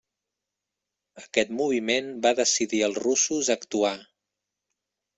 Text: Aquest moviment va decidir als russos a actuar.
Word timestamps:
Aquest 1.21 1.53
moviment 1.59 2.11
va 2.25 2.33
decidir 2.41 2.83
als 2.91 3.01
russos 3.07 3.55
a 3.57 3.61
actuar. 3.61 3.97